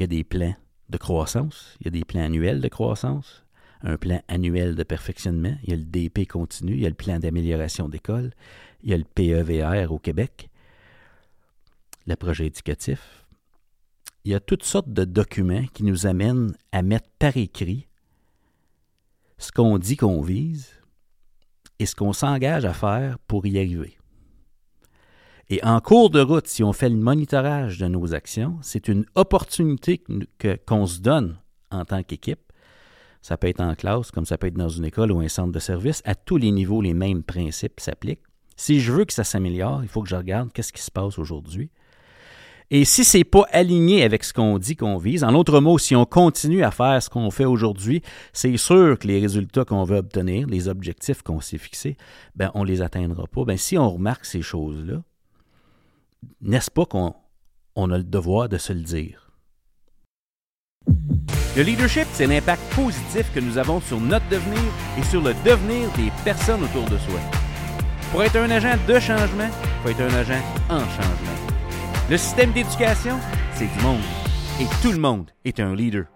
[0.00, 0.54] il y a des plans
[0.88, 3.44] de croissance, il y a des plans annuels de croissance,
[3.82, 6.94] un plan annuel de perfectionnement, il y a le DP continu, il y a le
[6.94, 8.32] plan d'amélioration d'école,
[8.82, 10.48] il y a le PEVR au Québec,
[12.06, 13.26] le projet éducatif.
[14.24, 17.86] Il y a toutes sortes de documents qui nous amènent à mettre par écrit
[19.36, 20.70] ce qu'on dit qu'on vise
[21.78, 23.99] et ce qu'on s'engage à faire pour y arriver.
[25.52, 29.04] Et en cours de route, si on fait le monitorage de nos actions, c'est une
[29.16, 30.00] opportunité
[30.64, 31.38] qu'on se donne
[31.72, 32.52] en tant qu'équipe.
[33.20, 35.50] Ça peut être en classe, comme ça peut être dans une école ou un centre
[35.50, 36.02] de service.
[36.04, 38.22] À tous les niveaux, les mêmes principes s'appliquent.
[38.56, 41.18] Si je veux que ça s'améliore, il faut que je regarde qu'est-ce qui se passe
[41.18, 41.68] aujourd'hui.
[42.70, 45.78] Et si ce n'est pas aligné avec ce qu'on dit qu'on vise, en d'autres mots,
[45.78, 49.82] si on continue à faire ce qu'on fait aujourd'hui, c'est sûr que les résultats qu'on
[49.82, 51.96] veut obtenir, les objectifs qu'on s'est fixés,
[52.36, 53.44] ben, on ne les atteindra pas.
[53.44, 55.02] Ben, si on remarque ces choses-là,
[56.40, 57.12] n'est-ce pas qu'on
[57.90, 59.30] a le devoir de se le dire?
[61.56, 64.60] Le leadership, c'est l'impact positif que nous avons sur notre devenir
[64.98, 67.20] et sur le devenir des personnes autour de soi.
[68.12, 71.56] Pour être un agent de changement, il faut être un agent en changement.
[72.08, 73.16] Le système d'éducation,
[73.54, 74.00] c'est du monde.
[74.60, 76.06] Et tout le monde est un leader.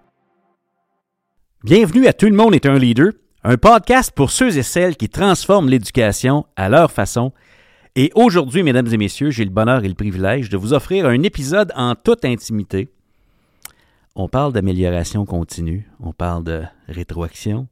[1.63, 5.09] Bienvenue à Tout le monde est un leader, un podcast pour ceux et celles qui
[5.09, 7.33] transforment l'éducation à leur façon
[7.97, 11.23] et aujourd'hui, mesdames et messieurs, j'ai le bonheur et le privilège de vous offrir un
[11.23, 12.89] épisode en toute intimité.
[14.17, 17.69] On parle d'amélioration continue, on parle de rétroaction,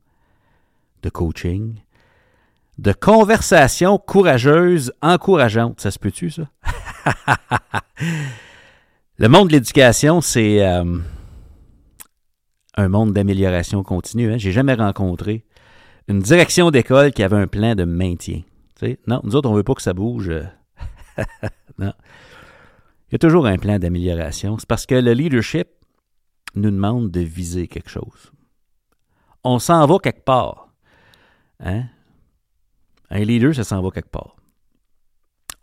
[1.03, 1.75] de coaching,
[2.79, 5.81] de conversation courageuse, encourageante.
[5.81, 6.49] Ça se peut-tu, ça?
[9.19, 10.99] le monde de l'éducation, c'est euh,
[12.77, 14.33] un monde d'amélioration continue.
[14.33, 14.39] Hein?
[14.39, 15.45] J'ai jamais rencontré
[16.07, 18.43] une direction d'école qui avait un plan de maintien
[19.07, 20.33] non, nous autres, on ne veut pas que ça bouge.
[21.79, 21.93] non.
[23.09, 24.59] Il y a toujours un plan d'amélioration.
[24.59, 25.69] C'est parce que le leadership
[26.55, 28.33] nous demande de viser quelque chose.
[29.45, 30.69] On s'en va quelque part.
[31.61, 31.85] Hein?
[33.11, 34.37] Un leader, ça s'en va quelque part.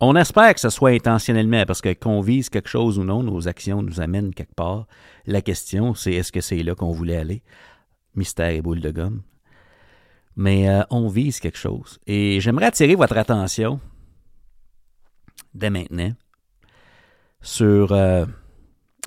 [0.02, 3.48] On espère que ce soit intentionnellement, parce que qu'on vise quelque chose ou non, nos
[3.48, 4.86] actions nous amènent quelque part.
[5.26, 7.42] La question, c'est est-ce que c'est là qu'on voulait aller?
[8.14, 9.22] Mystère et boule de gomme
[10.36, 11.98] mais euh, on vise quelque chose.
[12.06, 13.80] Et j'aimerais attirer votre attention
[15.54, 16.12] dès maintenant
[17.42, 18.26] sur euh,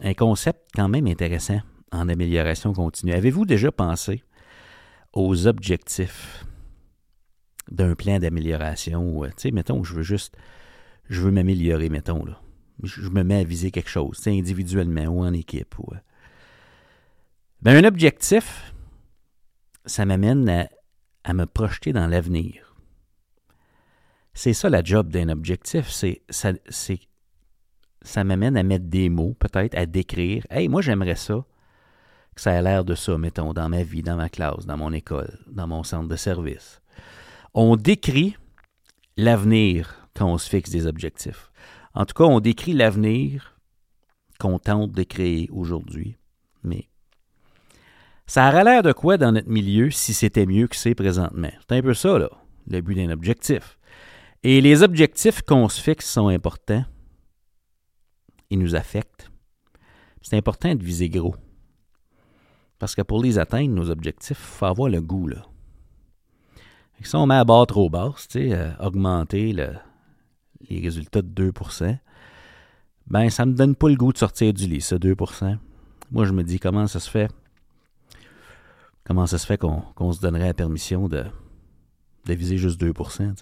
[0.02, 3.14] un concept quand même intéressant en amélioration continue.
[3.14, 4.24] Avez-vous déjà pensé
[5.14, 6.46] aux objectifs
[7.72, 9.24] d'un plan d'amélioration?
[9.24, 10.36] Tu sais, mettons, je veux juste,
[11.10, 12.40] je veux m'améliorer, mettons, là.
[12.82, 15.78] Je me mets à viser quelque chose, individuellement ou en équipe.
[15.78, 15.98] Ou, euh.
[17.62, 18.74] ben, un objectif,
[19.86, 20.68] ça m'amène à
[21.24, 22.76] à me projeter dans l'avenir.
[24.34, 26.54] C'est ça la job d'un objectif, c'est ça,
[28.02, 30.46] ça m'amène à mettre des mots, peut-être à décrire.
[30.50, 31.46] Hey, moi j'aimerais ça,
[32.36, 34.92] que ça ait l'air de ça, mettons, dans ma vie, dans ma classe, dans mon
[34.92, 36.82] école, dans mon centre de service.
[37.54, 38.36] On décrit
[39.18, 41.52] l'avenir quand on se fixe des objectifs.
[41.94, 43.60] En tout cas, on décrit l'avenir
[44.40, 46.18] qu'on tente de créer aujourd'hui.
[46.64, 46.88] Mais
[48.26, 51.52] ça aurait l'air de quoi dans notre milieu si c'était mieux que c'est présentement?
[51.62, 52.30] C'est un peu ça, là,
[52.68, 53.78] le but d'un objectif.
[54.44, 56.86] Et les objectifs qu'on se fixe sont importants.
[58.50, 59.32] Ils nous affectent.
[60.22, 61.36] C'est important de viser gros.
[62.80, 65.46] Parce que pour les atteindre, nos objectifs, il faut avoir le goût, là.
[67.02, 71.98] Si on met à barre trop basse, euh, augmenter les résultats de 2%
[73.08, 75.58] ben ça ne me donne pas le goût de sortir du lit, ça, 2%
[76.12, 77.30] Moi, je me dis, comment ça se fait?
[79.06, 81.26] Comment ça se fait qu'on se donnerait la permission de,
[82.26, 83.34] viser juste 2%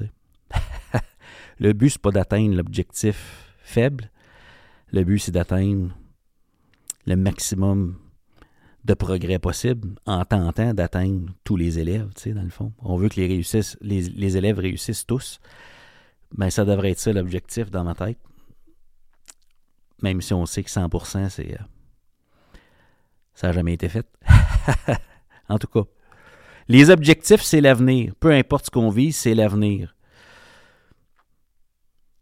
[1.59, 4.09] Le but, c'est pas d'atteindre l'objectif faible.
[4.91, 5.95] Le but, c'est d'atteindre
[7.05, 7.97] le maximum
[8.83, 12.73] de progrès possible en tentant d'atteindre tous les élèves, dans le fond.
[12.79, 15.39] On veut que les, élèves réussissent tous.
[16.33, 18.17] Ben, ça devrait être ça l'objectif dans ma tête.
[20.01, 21.53] Même si on sait que 100%, c'est...
[21.53, 21.63] Euh,
[23.35, 24.07] ça n'a jamais été fait.
[25.51, 25.83] En tout cas,
[26.69, 28.13] les objectifs, c'est l'avenir.
[28.19, 29.95] Peu importe ce qu'on vise, c'est l'avenir.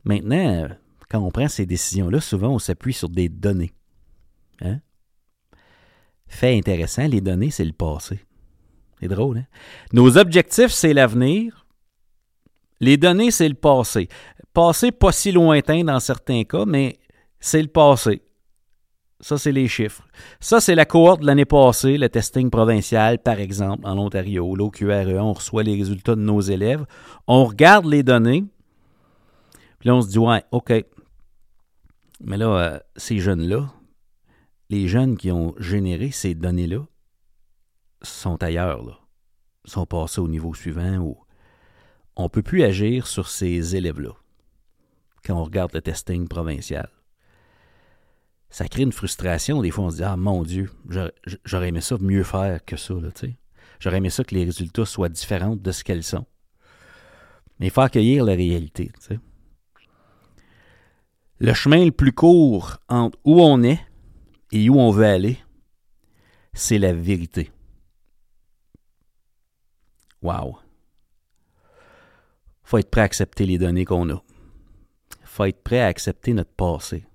[0.04, 0.70] Maintenant,
[1.10, 3.72] quand on prend ces décisions-là, souvent on s'appuie sur des données.
[4.62, 4.80] Hein?
[6.28, 8.20] Fait intéressant, les données, c'est le passé.
[9.00, 9.46] C'est drôle, hein?
[9.94, 11.68] Nos objectifs, c'est l'avenir.
[12.80, 14.10] Les données, c'est le passé.
[14.54, 16.98] Passé pas si lointain dans certains cas, mais
[17.40, 18.24] c'est le passé.
[19.22, 20.08] Ça, c'est les chiffres.
[20.40, 25.18] Ça, c'est la cohorte de l'année passée, le testing provincial, par exemple, en Ontario, l'OQRE.
[25.20, 26.86] On reçoit les résultats de nos élèves.
[27.28, 28.46] On regarde les données.
[29.80, 30.72] Puis là, on se dit, ouais, OK.
[32.22, 33.74] Mais là, euh, ces jeunes-là,
[34.70, 36.86] les jeunes qui ont généré ces données-là
[38.02, 39.00] sont ailleurs, là.
[39.66, 40.98] sont passés au niveau suivant.
[40.98, 41.18] Où
[42.16, 44.12] on ne peut plus agir sur ces élèves-là
[45.26, 46.90] quand on regarde le testing provincial.
[48.50, 49.62] Ça crée une frustration.
[49.62, 50.70] Des fois, on se dit Ah mon Dieu,
[51.46, 52.96] j'aurais aimé ça mieux faire que ça.
[53.80, 56.26] J'aurais aimé ça que les résultats soient différents de ce qu'elles sont.
[57.60, 58.92] Mais il faut accueillir la réalité.
[61.40, 63.80] Le chemin le plus court entre où on est
[64.52, 65.38] et où on veut aller,
[66.54, 67.52] c'est la vérité.
[70.22, 70.58] Wow.
[72.64, 74.22] faut être prêt à accepter les données qu'on a.
[75.24, 77.06] faut être prêt à accepter notre passé,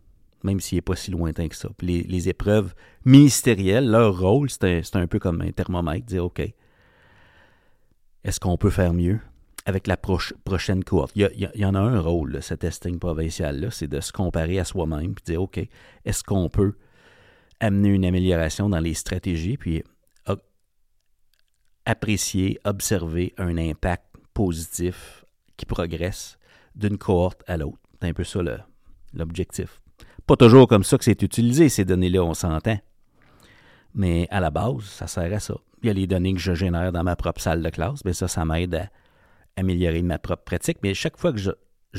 [0.44, 1.68] même s'il n'est pas si lointain que ça.
[1.80, 2.74] les, épreuves
[3.04, 6.40] ministérielles, leur rôle, c'est un, peu comme un thermomètre, dire OK,
[8.22, 9.18] est-ce qu'on peut faire mieux
[9.66, 11.12] avec la prochaine cohorte?
[11.16, 15.12] Il y, en a un rôle, ce testing provincial-là, c'est de se comparer à soi-même
[15.12, 15.58] et dire OK,
[16.04, 16.74] est-ce qu'on peut
[17.60, 19.82] amener une amélioration dans les stratégies, puis
[21.86, 25.24] apprécier, observer un impact positif
[25.56, 26.38] qui progresse
[26.74, 27.78] d'une cohorte à l'autre.
[28.00, 28.40] C'est un peu ça
[29.12, 29.80] l'objectif.
[30.26, 32.78] Pas toujours comme ça que c'est utilisé, ces données-là, on s'entend.
[33.94, 35.54] Mais à la base, ça sert à ça.
[35.82, 38.14] Il y a les données que je génère dans ma propre salle de classe, mais
[38.14, 38.88] ça, ça m'aide à
[39.56, 40.78] améliorer ma propre pratique.
[40.82, 41.50] Mais chaque fois que je,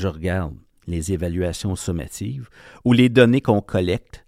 [0.06, 0.54] regarde
[0.88, 2.48] les évaluations sommatives
[2.84, 4.24] ou les données qu'on collecte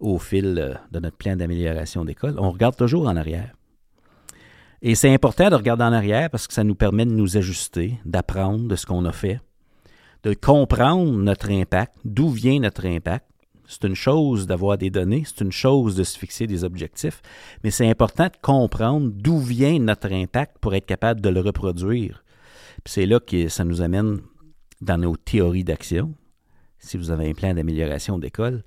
[0.00, 3.52] au fil euh, de notre plan d'amélioration d'école, on regarde toujours en arrière.
[4.82, 7.98] Et c'est important de regarder en arrière parce que ça nous permet de nous ajuster,
[8.04, 9.40] d'apprendre de ce qu'on a fait,
[10.22, 13.26] de comprendre notre impact, d'où vient notre impact.
[13.66, 17.20] C'est une chose d'avoir des données, c'est une chose de se fixer des objectifs,
[17.62, 22.24] mais c'est important de comprendre d'où vient notre impact pour être capable de le reproduire.
[22.86, 24.20] c'est là que ça nous amène
[24.80, 26.14] dans nos théories d'action.
[26.78, 28.64] Si vous avez un plan d'amélioration d'école,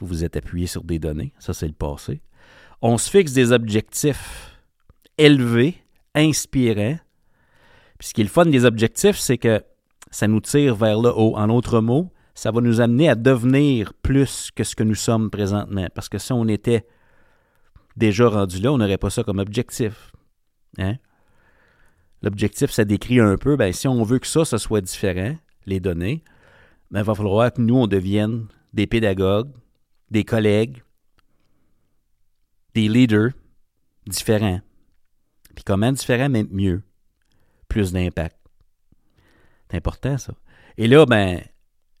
[0.00, 2.20] vous vous êtes appuyé sur des données, ça c'est le passé.
[2.80, 4.52] On se fixe des objectifs
[5.18, 5.76] élevé,
[6.14, 6.98] inspirant.
[7.98, 9.62] Puis ce qui est le fun des objectifs, c'est que
[10.12, 11.36] ça nous tire vers le haut.
[11.36, 15.30] En autres mots, ça va nous amener à devenir plus que ce que nous sommes
[15.30, 15.88] présentement.
[15.94, 16.86] Parce que si on était
[17.96, 20.12] déjà rendu là, on n'aurait pas ça comme objectif.
[20.78, 20.96] Hein?
[22.22, 25.34] L'objectif, ça décrit un peu, ben, si on veut que ça, ça soit différent,
[25.66, 26.22] les données,
[26.90, 29.50] ben, il va falloir que nous, on devienne des pédagogues,
[30.10, 30.82] des collègues,
[32.74, 33.30] des leaders
[34.06, 34.60] différents.
[35.54, 36.82] Puis comment différent, mais mieux.
[37.68, 38.36] Plus d'impact.
[39.72, 40.34] C'est important, ça.
[40.76, 41.40] Et là, ben,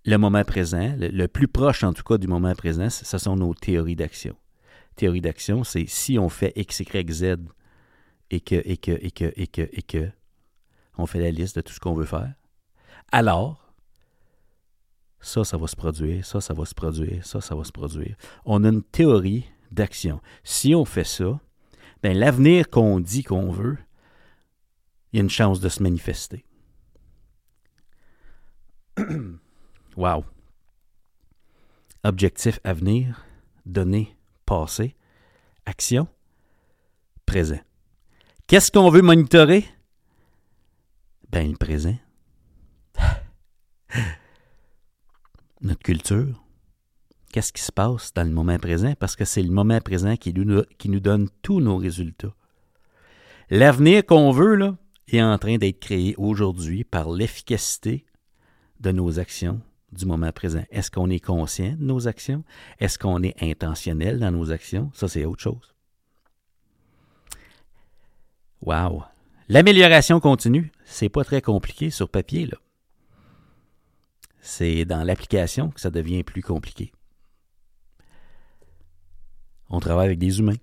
[0.04, 3.54] le moment présent, le, plus proche en tout cas du moment présent, ce sont nos
[3.54, 4.36] théories d'action.
[4.94, 7.36] Théorie d'action, c'est si on fait X, Y, Z
[8.30, 10.10] et que, et que, et que, et que, et que,
[10.98, 12.34] on fait la liste de tout ce qu'on veut faire,
[13.10, 13.72] alors,
[15.20, 18.16] ça, ça va se produire, ça, ça va se produire, ça, ça va se produire.
[18.44, 20.20] On a une théorie d'action.
[20.44, 21.40] Si on fait ça,
[22.02, 23.78] ben, l'avenir qu'on dit qu'on veut,
[25.12, 26.44] il y a une chance de se manifester.
[29.96, 30.24] wow.
[32.04, 33.24] Objectif avenir,
[33.64, 34.94] données passé,
[35.66, 36.08] action,
[37.26, 37.60] présent.
[38.46, 39.64] Qu'est-ce qu'on veut monitorer?
[41.30, 41.96] Ben, le présent.
[45.62, 46.42] Notre culture,
[47.32, 50.34] qu'est-ce qui se passe dans le moment présent, parce que c'est le moment présent qui
[50.34, 52.34] nous, qui nous donne tous nos résultats.
[53.48, 54.76] L'avenir qu'on veut là,
[55.08, 58.04] est en train d'être créé aujourd'hui par l'efficacité
[58.82, 59.60] de nos actions
[59.92, 60.64] du moment présent.
[60.70, 62.44] Est-ce qu'on est conscient de nos actions?
[62.78, 64.90] Est-ce qu'on est intentionnel dans nos actions?
[64.94, 65.74] Ça, c'est autre chose.
[68.62, 69.04] Wow!
[69.48, 72.58] L'amélioration continue, c'est pas très compliqué sur papier, là.
[74.40, 76.92] C'est dans l'application que ça devient plus compliqué
[79.72, 80.56] on travaille avec des humains.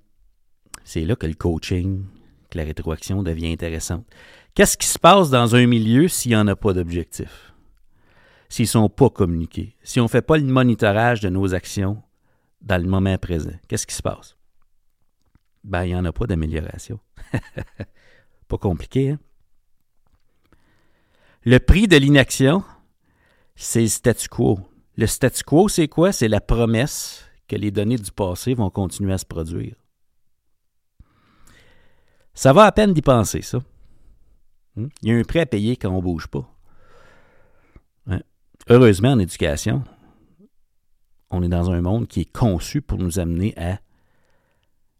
[0.85, 2.05] C'est là que le coaching,
[2.49, 4.05] que la rétroaction devient intéressante.
[4.53, 7.48] Qu'est-ce qui se passe dans un milieu s'il n'y en a pas d'objectif?
[8.49, 9.75] S'ils ne sont pas communiqués?
[9.83, 12.01] Si on ne fait pas le monitorage de nos actions
[12.61, 14.35] dans le moment présent, qu'est-ce qui se passe?
[15.63, 16.99] Ben, il n'y en a pas d'amélioration.
[18.47, 19.19] pas compliqué, hein?
[21.45, 22.63] Le prix de l'inaction,
[23.55, 24.59] c'est le statu quo.
[24.97, 26.11] Le statu quo, c'est quoi?
[26.11, 29.75] C'est la promesse que les données du passé vont continuer à se produire.
[32.33, 33.59] Ça va à peine d'y penser, ça.
[34.75, 34.87] Hmm?
[35.01, 36.49] Il y a un prêt à payer quand on ne bouge pas.
[38.71, 39.83] Heureusement, en éducation,
[41.31, 43.79] on est dans un monde qui est conçu pour nous amener à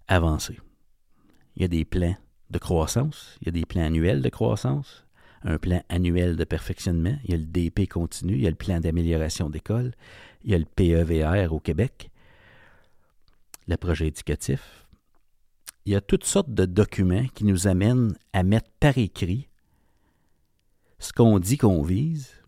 [0.08, 0.58] avancer.
[1.56, 2.16] Il y a des plans
[2.50, 5.06] de croissance, il y a des plans annuels de croissance,
[5.44, 8.56] un plan annuel de perfectionnement, il y a le DP continu, il y a le
[8.56, 9.94] plan d'amélioration d'école,
[10.44, 12.10] il y a le PEVR au Québec,
[13.68, 14.88] le projet éducatif,
[15.86, 19.48] il y a toutes sortes de documents qui nous amènent à mettre par écrit
[20.98, 22.39] ce qu'on dit qu'on vise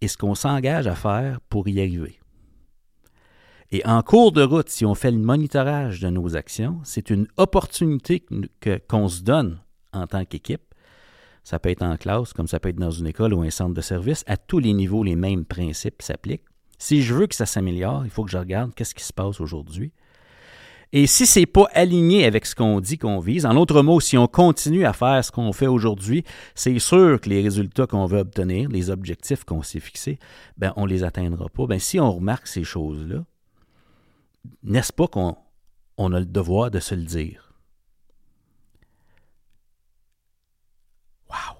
[0.00, 2.18] et ce qu'on s'engage à faire pour y arriver.
[3.72, 7.28] Et en cours de route, si on fait le monitorage de nos actions, c'est une
[7.36, 8.24] opportunité
[8.88, 9.60] qu'on se donne
[9.92, 10.74] en tant qu'équipe.
[11.44, 13.74] Ça peut être en classe, comme ça peut être dans une école ou un centre
[13.74, 14.24] de service.
[14.26, 16.44] À tous les niveaux, les mêmes principes s'appliquent.
[16.78, 19.40] Si je veux que ça s'améliore, il faut que je regarde qu'est-ce qui se passe
[19.40, 19.92] aujourd'hui.
[20.92, 24.18] Et si c'est pas aligné avec ce qu'on dit qu'on vise, en d'autres mots, si
[24.18, 26.24] on continue à faire ce qu'on fait aujourd'hui,
[26.56, 30.18] c'est sûr que les résultats qu'on veut obtenir, les objectifs qu'on s'est fixés,
[30.56, 31.66] ben on les atteindra pas.
[31.66, 33.24] Ben si on remarque ces choses-là,
[34.64, 35.36] n'est-ce pas qu'on
[35.96, 37.52] on a le devoir de se le dire?
[41.28, 41.56] Wow!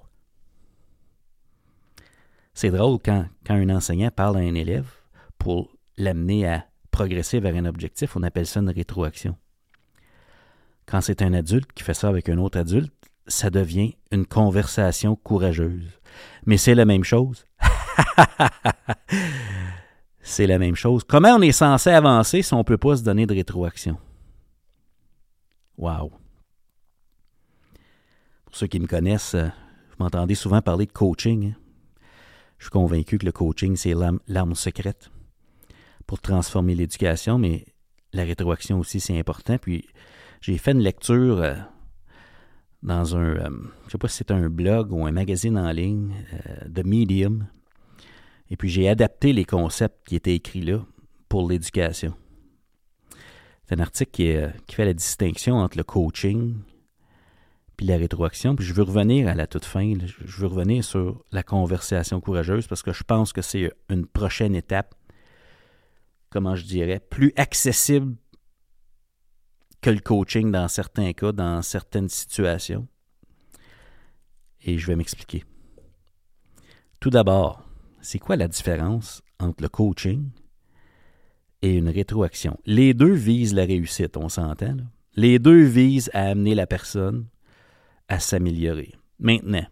[2.53, 4.91] C'est drôle quand, quand un enseignant parle à un élève
[5.39, 9.37] pour l'amener à progresser vers un objectif, on appelle ça une rétroaction.
[10.87, 12.93] Quand c'est un adulte qui fait ça avec un autre adulte,
[13.27, 16.01] ça devient une conversation courageuse.
[16.47, 17.45] Mais c'est la même chose.
[20.21, 21.05] c'est la même chose.
[21.05, 23.99] Comment on est censé avancer si on ne peut pas se donner de rétroaction?
[25.79, 26.11] Wow.
[28.45, 31.53] Pour ceux qui me connaissent, euh, vous m'entendez souvent parler de coaching.
[31.53, 31.57] Hein?
[32.59, 33.95] Je suis convaincu que le coaching, c'est
[34.27, 35.11] l'arme secrète
[36.11, 37.65] pour transformer l'éducation, mais
[38.13, 39.59] la rétroaction aussi, c'est important.
[39.59, 39.87] Puis
[40.41, 41.55] j'ai fait une lecture euh,
[42.83, 43.49] dans un, euh,
[43.83, 46.83] je ne sais pas si c'est un blog ou un magazine en ligne euh, de
[46.83, 47.47] Medium.
[48.51, 50.85] Et puis j'ai adapté les concepts qui étaient écrits là
[51.29, 52.13] pour l'éducation.
[53.69, 54.35] C'est un article qui,
[54.67, 56.57] qui, fait la distinction entre le coaching
[57.77, 58.57] puis la rétroaction.
[58.57, 62.67] Puis je veux revenir à la toute fin, je veux revenir sur la conversation courageuse
[62.67, 64.97] parce que je pense que c'est une prochaine étape
[66.31, 68.17] comment je dirais, plus accessible
[69.81, 72.87] que le coaching dans certains cas, dans certaines situations.
[74.63, 75.45] Et je vais m'expliquer.
[77.01, 77.67] Tout d'abord,
[78.01, 80.31] c'est quoi la différence entre le coaching
[81.63, 82.59] et une rétroaction?
[82.67, 84.77] Les deux visent la réussite, on s'entend.
[85.17, 87.27] Les deux visent à amener la personne
[88.09, 88.95] à s'améliorer.
[89.19, 89.67] Maintenant,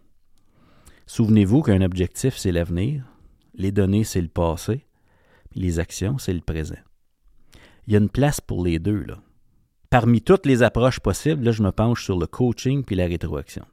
[1.05, 3.05] souvenez-vous qu'un objectif, c'est l'avenir,
[3.53, 4.87] les données, c'est le passé,
[5.55, 6.79] les actions, c'est le présent.
[7.87, 9.05] Il y a une place pour les deux.
[9.89, 13.65] Parmi toutes les approches possibles, là, je me penche sur le coaching puis la rétroaction.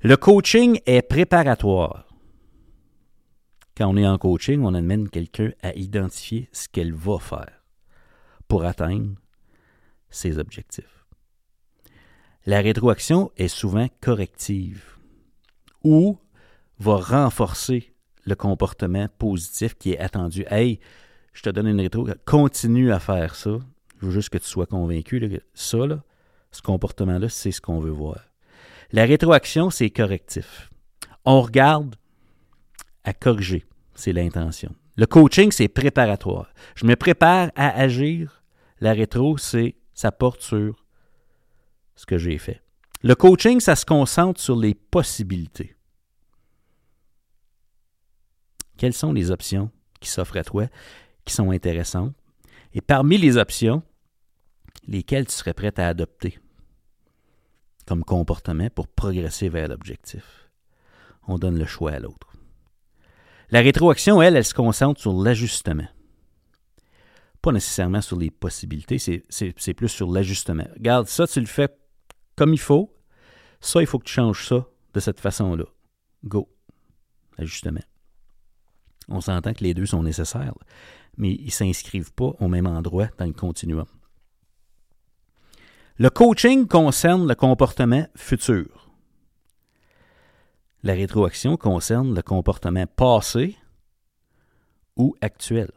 [0.00, 2.06] Le coaching est préparatoire.
[3.76, 7.62] Quand on est en coaching, on amène quelqu'un à identifier ce qu'elle va faire
[8.48, 9.14] pour atteindre
[10.10, 11.06] ses objectifs.
[12.44, 14.96] La rétroaction est souvent corrective
[15.84, 16.18] ou
[16.78, 17.91] va renforcer
[18.24, 20.44] le comportement positif qui est attendu.
[20.50, 20.80] Hey,
[21.32, 23.58] je te donne une rétro, continue à faire ça.
[24.00, 25.78] Je veux juste que tu sois convaincu que ça,
[26.50, 28.20] ce comportement-là, c'est ce qu'on veut voir.
[28.92, 30.70] La rétroaction, c'est correctif.
[31.24, 31.96] On regarde
[33.04, 33.64] à corriger,
[33.94, 34.74] c'est l'intention.
[34.96, 36.52] Le coaching, c'est préparatoire.
[36.74, 38.42] Je me prépare à agir.
[38.80, 40.84] La rétro, c'est ça porte sur
[41.94, 42.60] ce que j'ai fait.
[43.02, 45.74] Le coaching, ça se concentre sur les possibilités
[48.82, 49.70] quelles sont les options
[50.00, 50.66] qui s'offrent à toi,
[51.24, 52.16] qui sont intéressantes,
[52.74, 53.84] et parmi les options,
[54.88, 56.40] lesquelles tu serais prêt à adopter
[57.86, 60.50] comme comportement pour progresser vers l'objectif?
[61.28, 62.32] On donne le choix à l'autre.
[63.50, 65.86] La rétroaction, elle, elle se concentre sur l'ajustement.
[67.40, 70.66] Pas nécessairement sur les possibilités, c'est plus sur l'ajustement.
[70.74, 71.72] Regarde, ça, tu le fais
[72.34, 72.92] comme il faut.
[73.60, 75.66] Ça, il faut que tu changes ça de cette façon-là.
[76.24, 76.52] Go.
[77.38, 77.78] Ajustement.
[79.08, 80.54] On s'entend que les deux sont nécessaires,
[81.16, 83.86] mais ils ne s'inscrivent pas au même endroit dans le continuum.
[85.98, 88.90] Le coaching concerne le comportement futur.
[90.82, 93.56] La rétroaction concerne le comportement passé
[94.96, 95.70] ou actuel.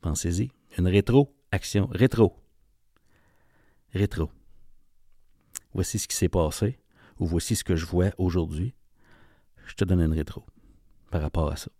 [0.00, 0.50] Pensez-y.
[0.76, 1.88] Une rétroaction.
[1.90, 2.36] Rétro.
[3.94, 4.30] Rétro.
[5.72, 6.78] Voici ce qui s'est passé
[7.18, 8.74] ou voici ce que je vois aujourd'hui.
[9.66, 10.44] Je te donne une rétro
[11.10, 11.70] par rapport à ça.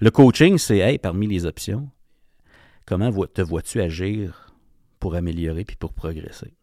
[0.00, 1.88] Le coaching, c'est, hey, parmi les options,
[2.84, 4.54] comment te vois-tu agir
[4.98, 6.54] pour améliorer puis pour progresser?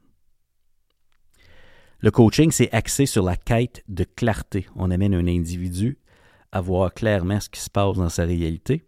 [2.00, 4.67] Le coaching, c'est axé sur la quête de clarté.
[4.75, 6.00] On amène un individu
[6.51, 8.88] à voir clairement ce qui se passe dans sa réalité,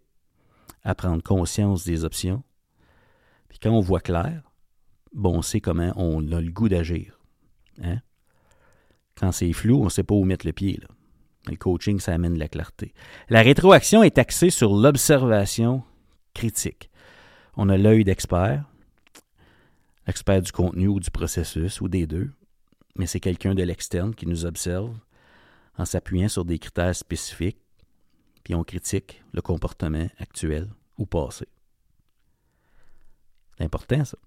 [0.82, 2.42] à prendre conscience des options.
[3.48, 4.42] Puis quand on voit clair,
[5.12, 7.18] bon, on sait comment on a le goût d'agir.
[7.82, 8.00] Hein?
[9.16, 10.78] Quand c'est flou, on ne sait pas où mettre le pied.
[10.82, 10.88] Là.
[11.46, 12.94] Le coaching, ça amène la clarté.
[13.28, 15.82] La rétroaction est axée sur l'observation
[16.32, 16.90] critique.
[17.56, 18.64] On a l'œil d'expert.
[20.06, 22.30] l'expert du contenu ou du processus, ou des deux,
[22.96, 24.94] mais c'est quelqu'un de l'externe qui nous observe
[25.78, 27.58] en s'appuyant sur des critères spécifiques,
[28.42, 31.46] puis on critique le comportement actuel ou passé.
[33.56, 34.18] C'est important, ça.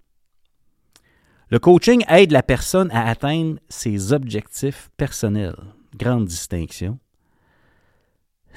[1.50, 5.55] Le coaching aide la personne à atteindre ses objectifs personnels.
[5.95, 7.00] Grande distinction.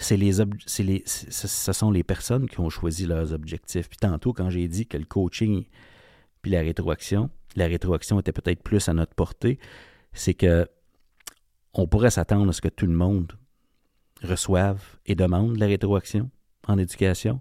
[0.00, 3.88] Ce sont les personnes qui ont choisi leurs objectifs.
[3.88, 5.66] Puis tantôt, quand j'ai dit que le coaching
[6.42, 9.58] puis la rétroaction, la rétroaction était peut-être plus à notre portée,
[10.12, 10.66] c'est que
[11.74, 13.32] on pourrait s'attendre à ce que tout le monde
[14.22, 16.30] reçoive et demande la rétroaction
[16.66, 17.40] en éducation.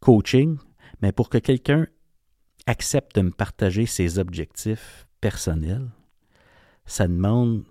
[0.00, 0.56] Coaching,
[1.02, 1.86] mais pour que quelqu'un
[2.66, 5.90] accepte de me partager ses objectifs personnels,
[6.86, 7.64] ça demande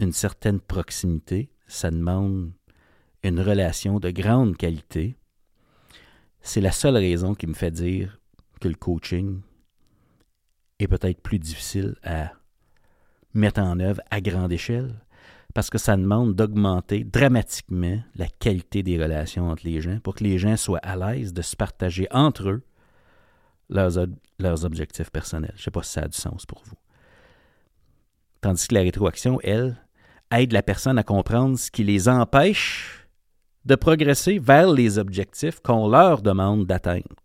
[0.00, 2.52] une certaine proximité, ça demande
[3.22, 5.16] une relation de grande qualité.
[6.40, 8.20] C'est la seule raison qui me fait dire
[8.60, 9.40] que le coaching
[10.78, 12.32] est peut-être plus difficile à
[13.34, 14.94] mettre en œuvre à grande échelle,
[15.54, 20.24] parce que ça demande d'augmenter dramatiquement la qualité des relations entre les gens pour que
[20.24, 22.62] les gens soient à l'aise de se partager entre eux
[23.68, 25.52] leurs, objectifs personnels.
[25.54, 26.76] Je ne sais pas si ça a du sens pour vous.
[28.40, 29.76] Tandis que la rétroaction, elle,
[30.30, 33.01] aide la personne à comprendre ce qui les empêche
[33.64, 37.16] de progresser vers les objectifs qu'on leur demande d'atteindre.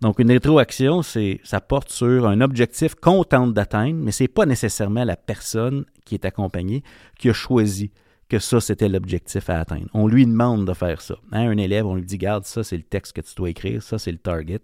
[0.00, 4.46] Donc, une rétroaction, ça porte sur un objectif qu'on tente d'atteindre, mais ce n'est pas
[4.46, 6.82] nécessairement la personne qui est accompagnée
[7.18, 7.92] qui a choisi
[8.28, 9.88] que ça, c'était l'objectif à atteindre.
[9.92, 11.16] On lui demande de faire ça.
[11.32, 13.82] Hein, un élève, on lui dit, garde, ça, c'est le texte que tu dois écrire,
[13.82, 14.60] ça, c'est le target.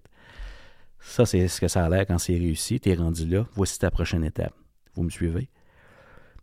[1.01, 2.81] Ça, c'est ce que ça a l'air quand c'est réussi.
[2.81, 3.47] Tu es rendu là.
[3.55, 4.55] Voici ta prochaine étape.
[4.95, 5.49] Vous me suivez?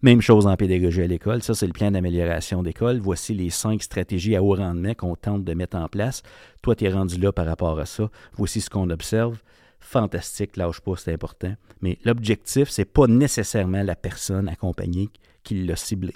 [0.03, 1.41] Même chose en pédagogie à l'école.
[1.41, 2.99] Ça, c'est le plan d'amélioration d'école.
[2.99, 6.23] Voici les cinq stratégies à haut rendement qu'on tente de mettre en place.
[6.61, 8.09] Toi, tu es rendu là par rapport à ça.
[8.33, 9.41] Voici ce qu'on observe.
[9.79, 11.55] Fantastique, lâche pas, c'est important.
[11.81, 15.09] Mais l'objectif, c'est pas nécessairement la personne accompagnée
[15.41, 16.13] qui l'a ciblé.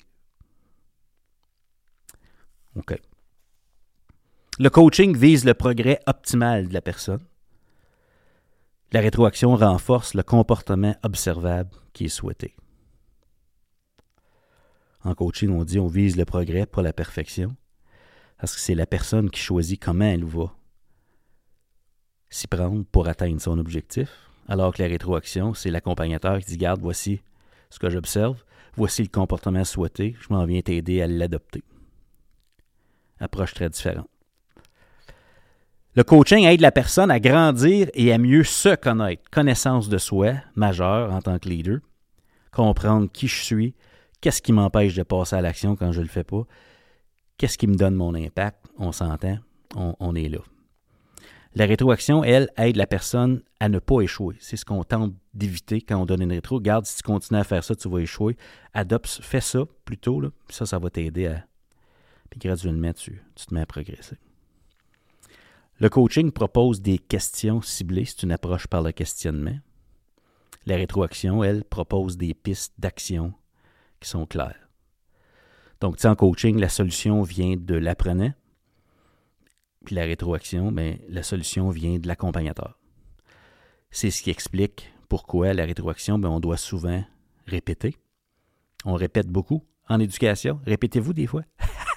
[2.75, 2.93] OK.
[4.59, 7.21] Le coaching vise le progrès optimal de la personne.
[8.91, 12.53] La rétroaction renforce le comportement observable qui est souhaité.
[15.03, 17.55] En coaching, on dit on vise le progrès, pas la perfection,
[18.39, 20.53] parce que c'est la personne qui choisit comment elle va
[22.29, 24.09] s'y prendre pour atteindre son objectif,
[24.47, 27.21] alors que la rétroaction, c'est l'accompagnateur qui dit Garde, voici
[27.69, 28.43] ce que j'observe,
[28.75, 31.63] voici le comportement souhaité, je m'en viens t'aider à l'adopter.
[33.19, 34.07] Approche très différente.
[35.95, 39.23] Le coaching aide la personne à grandir et à mieux se connaître.
[39.31, 41.79] Connaissance de soi majeure en tant que leader.
[42.51, 43.73] Comprendre qui je suis,
[44.21, 46.43] qu'est-ce qui m'empêche de passer à l'action quand je ne le fais pas,
[47.37, 48.65] qu'est-ce qui me donne mon impact?
[48.77, 49.37] On s'entend,
[49.75, 50.39] on, est là.
[51.55, 54.35] La rétroaction, elle, aide la personne à ne pas échouer.
[54.39, 56.59] C'est ce qu'on tente d'éviter quand on donne une rétro.
[56.59, 58.37] Garde, si tu continues à faire ça, tu vas échouer.
[58.73, 60.21] Adopte, fais ça plutôt.
[60.21, 60.29] Là.
[60.49, 61.43] Ça, ça va t'aider à.
[62.29, 64.17] Puis graduellement, tu, tu te mets à progresser.
[65.79, 69.57] Le coaching propose des questions ciblées, c'est une approche par le questionnement.
[70.65, 73.33] La rétroaction, elle, propose des pistes d'action
[73.99, 74.69] qui sont claires.
[75.79, 78.33] Donc, en coaching, la solution vient de l'apprenant,
[79.85, 82.79] puis la rétroaction, bien, la solution vient de l'accompagnateur.
[83.91, 87.03] C'est ce qui explique pourquoi la rétroaction, bien, on doit souvent
[87.45, 87.95] répéter.
[88.85, 90.59] On répète beaucoup en éducation.
[90.65, 91.43] Répétez-vous des fois.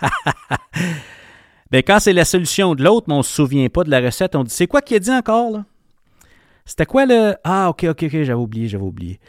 [1.71, 4.01] Ben, quand c'est la solution de l'autre, mais on ne se souvient pas de la
[4.01, 5.65] recette, on dit c'est quoi qu'il a dit encore là?
[6.65, 7.37] C'était quoi le.
[7.45, 9.21] Ah, ok, ok, ok, j'avais oublié, j'avais oublié.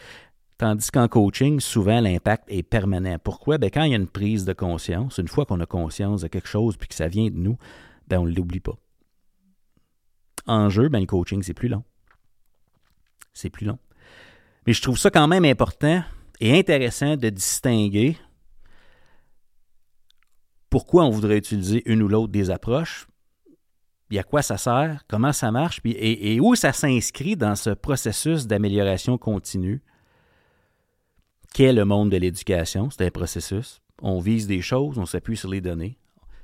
[0.61, 3.17] Tandis qu'en coaching, souvent, l'impact est permanent.
[3.17, 3.57] Pourquoi?
[3.57, 6.27] Ben, quand il y a une prise de conscience, une fois qu'on a conscience de
[6.27, 7.57] quelque chose puis que ça vient de nous,
[8.07, 8.77] ben, on ne l'oublie pas.
[10.45, 11.83] En jeu, ben, le coaching, c'est plus long.
[13.33, 13.79] C'est plus long.
[14.67, 16.03] Mais je trouve ça quand même important
[16.39, 18.15] et intéressant de distinguer
[20.69, 23.07] pourquoi on voudrait utiliser une ou l'autre des approches,
[24.15, 29.17] à quoi ça sert, comment ça marche, et, où ça s'inscrit dans ce processus d'amélioration
[29.17, 29.81] continue
[31.53, 32.89] qu'est le monde de l'éducation.
[32.89, 33.81] C'est un processus.
[34.01, 35.97] On vise des choses, on s'appuie sur les données.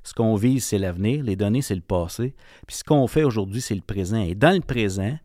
[0.03, 2.33] Ce qu'on vise, c'est l'avenir, les données, c'est le passé.
[2.65, 4.21] Puis ce qu'on fait aujourd'hui, c'est le présent.
[4.21, 5.17] Et dans le présent,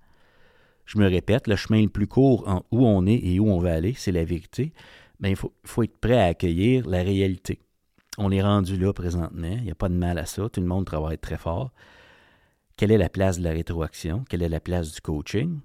[0.86, 3.60] je me répète, le chemin le plus court en où on est et où on
[3.60, 4.72] va aller, c'est la vérité.
[5.20, 7.60] Mais il faut, faut être prêt à accueillir la réalité.
[8.18, 9.56] On est rendu là présentement.
[9.58, 10.48] Il n'y a pas de mal à ça.
[10.48, 11.70] Tout le monde travaille très fort.
[12.76, 14.24] Quelle est la place de la rétroaction?
[14.28, 15.60] Quelle est la place du coaching?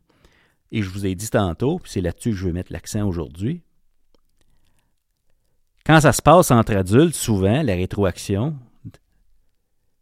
[0.71, 3.63] Et je vous ai dit tantôt, puis c'est là-dessus que je veux mettre l'accent aujourd'hui.
[5.88, 8.58] Quand ça se passe entre adultes, souvent, la rétroaction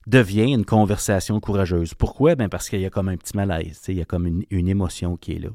[0.08, 1.94] devient une conversation courageuse.
[1.94, 2.34] Pourquoi?
[2.34, 5.16] Ben parce qu'il y a comme un petit malaise, il y a comme une, émotion
[5.16, 5.50] qui est là.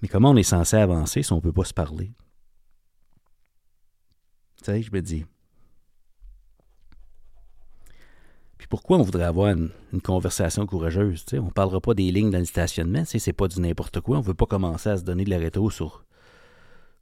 [0.00, 2.10] Mais comment on est censé avancer si on ne peut pas se parler?
[4.56, 5.26] Tu sais, je me dis.
[8.56, 9.70] Puis pourquoi on voudrait avoir une,
[10.02, 11.26] conversation courageuse?
[11.34, 14.00] On ne parlera pas des lignes dans le stationnement, tu sais, c'est pas du n'importe
[14.00, 14.16] quoi.
[14.16, 16.06] On ne veut pas commencer à se donner de la rétro sur,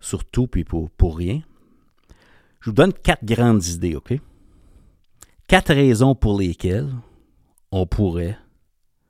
[0.00, 1.42] sur tout puis pour, rien.
[2.60, 4.14] Je vous donne quatre grandes idées, OK?
[5.46, 6.92] Quatre raisons pour lesquelles
[7.70, 8.38] on pourrait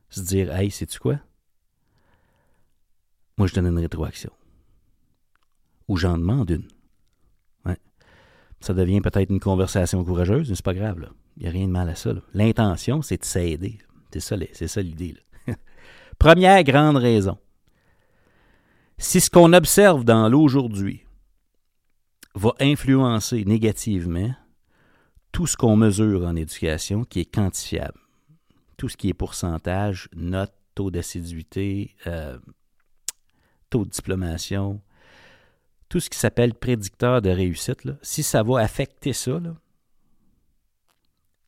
[0.09, 1.19] se dire Hey, sais-tu quoi?
[3.37, 4.31] Moi, je donne une rétroaction.
[5.87, 6.67] Ou j'en demande une.
[7.65, 7.77] Ouais.
[8.59, 11.09] Ça devient peut-être une conversation courageuse, mais c'est pas grave.
[11.37, 12.13] Il n'y a rien de mal à ça.
[12.33, 13.79] L'intention, c'est de s'aider.
[14.11, 15.15] C'est ça, c'est ça l'idée.
[16.19, 17.37] Première grande raison.
[19.01, 21.05] Si ce qu'on observe dans l'aujourd'hui
[22.35, 24.35] va influencer négativement
[25.31, 27.97] tout ce qu'on mesure en éducation qui est quantifiable.
[28.75, 32.37] Tout ce qui est pourcentage, note, taux d'assiduité, euh,
[33.69, 34.81] taux de diplomation,
[35.87, 39.39] tout ce qui s'appelle prédicteur de réussite, si ça va affecter ça,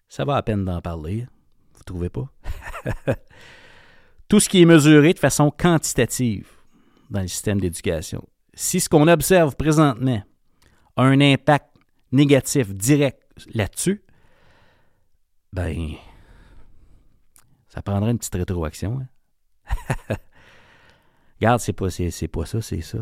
[0.07, 1.27] ça va à peine d'en parler.
[1.73, 2.31] Vous ne trouvez pas?
[4.29, 6.47] tout ce qui est mesuré de façon quantitative
[7.11, 8.27] dans le système d'éducation.
[8.53, 10.23] Si ce qu'on observe présentement
[10.95, 11.67] a un impact
[12.11, 13.21] négatif direct
[13.53, 14.03] là-dessus,
[15.53, 15.95] ben,
[17.67, 19.01] ça prendrait une petite rétroaction.
[19.69, 20.15] Hein?
[21.39, 22.99] Regarde, c'est pas, pas ça, c'est ça.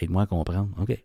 [0.00, 0.70] Aide-moi à comprendre.
[0.80, 1.02] OK.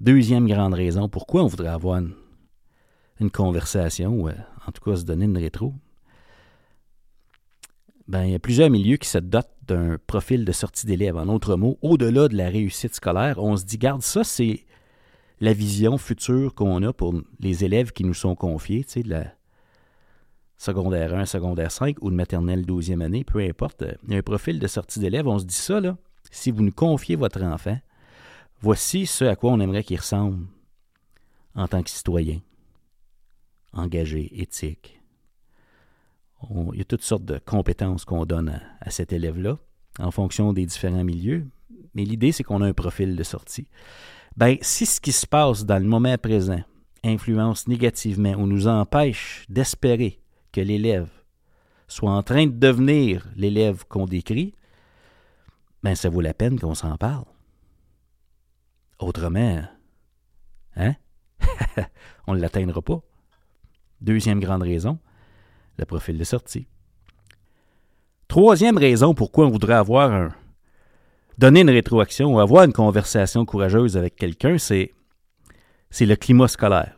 [0.00, 4.34] Deuxième grande raison, pourquoi on voudrait avoir une, conversation ou euh,
[4.66, 5.74] en tout cas se donner une rétro.
[8.10, 11.16] Ben, il y a plusieurs milieux qui se dotent d'un profil de sortie d'élève.
[11.16, 14.66] En d'autres mots, au-delà de la réussite scolaire, on se dit, garde, ça, c'est
[15.38, 19.10] la vision future qu'on a pour les élèves qui nous sont confiés, tu sais, de
[19.10, 19.32] la
[20.56, 23.84] secondaire 1, secondaire 5 ou de maternelle 12e année, peu importe.
[24.02, 25.96] Il y a un profil de sortie d'élève, on se dit ça, là,
[26.32, 27.78] si vous nous confiez votre enfant,
[28.60, 30.48] voici ce à quoi on aimerait qu'il ressemble
[31.54, 32.40] en tant que citoyen,
[33.72, 34.99] engagé, éthique.
[36.72, 39.58] Il y a toutes sortes de compétences qu'on donne à cet élève-là
[39.98, 41.46] en fonction des différents milieux,
[41.94, 43.66] mais l'idée, c'est qu'on a un profil de sortie
[44.36, 46.62] ben, si ce qui se passe dans le moment présent
[47.02, 50.20] influence négativement ou nous empêche d'espérer
[50.52, 51.10] que l'élève
[51.88, 54.54] soit en train de devenir l'élève qu'on décrit,
[55.82, 57.24] ben ça vaut la peine qu'on s'en parle.
[58.98, 59.62] Autrement,
[60.76, 60.94] hein?
[62.26, 63.02] on ne l'atteindra pas.
[64.00, 64.98] Deuxième grande raison,
[65.80, 66.66] le profil de sortie.
[68.28, 70.30] Troisième raison pourquoi on voudrait avoir un,
[71.40, 74.92] donner une rétroaction ou avoir une conversation courageuse avec quelqu'un, c'est,
[75.98, 76.96] le climat scolaire.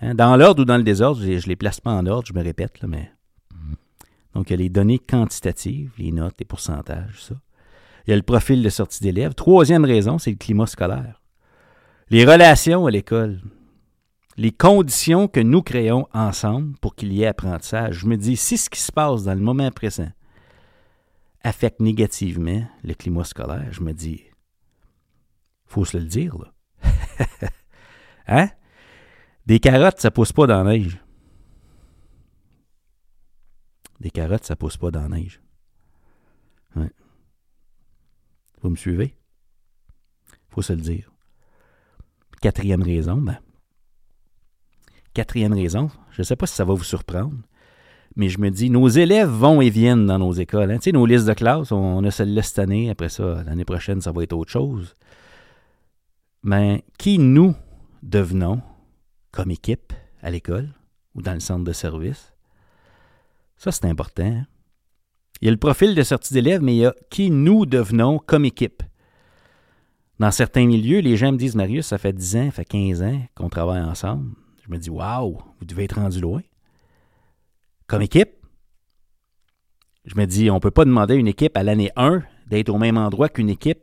[0.00, 2.32] Hein, dans l'ordre ou dans le désordre, je ne les place pas en ordre, je
[2.32, 3.10] me répète, là, mais.
[4.34, 7.36] Donc, il y a les données quantitatives, les notes, les pourcentages, ça.
[8.06, 9.34] Il y a le profil de sortie d'élèves.
[9.34, 11.22] Troisième raison, c'est le climat scolaire.
[12.10, 13.40] Les relations à l'école.
[14.36, 18.00] Les conditions que nous créons ensemble pour qu'il y ait apprentissage.
[18.00, 20.10] Je me dis, si ce qui se passe dans le moment présent
[21.42, 24.24] affecte négativement le climat scolaire, je me dis,
[25.66, 26.52] faut se le dire, là.
[28.26, 28.48] hein?
[29.46, 30.98] Des carottes, ça pousse pas dans la neige.
[34.00, 35.40] Des carottes, ça pousse pas dans la neige.
[38.64, 39.14] Vous me suivez?
[40.48, 41.12] faut se le dire.
[42.40, 43.38] Quatrième raison, ben,
[45.14, 47.32] quatrième raison, je ne sais pas si ça va vous surprendre,
[48.16, 50.70] mais je me dis, nos élèves vont et viennent dans nos écoles.
[50.70, 50.78] Hein.
[50.78, 54.00] Tu sais, nos listes de classe, on, a celle-là cette année, après ça, l'année prochaine,
[54.00, 54.96] ça va être autre chose.
[56.42, 57.54] Mais qui nous
[58.02, 58.60] devenons
[59.32, 60.68] comme équipe à l'école
[61.14, 62.32] ou dans le centre de service?
[63.56, 64.26] Ça, c'est important.
[64.26, 64.46] Hein.
[65.40, 68.18] Il y a le profil de sortie d'élèves, mais il y a qui nous devenons
[68.18, 68.82] comme équipe.
[70.20, 73.02] Dans certains milieux, les gens me disent, Marius, ça fait 10 ans, ça fait 15
[73.02, 74.30] ans qu'on travaille ensemble.
[74.66, 76.40] Je me dis, waouh, vous devez être rendu loin
[77.86, 78.30] comme équipe,
[80.04, 82.68] je me dis, on ne peut pas demander à une équipe à l'année 1 d'être
[82.68, 83.80] au même endroit qu'une équipe